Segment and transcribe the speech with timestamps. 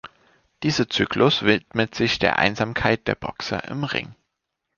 [0.63, 4.15] Dieser Zyklus widmet sich der Einsamkeit der Boxer im Ring.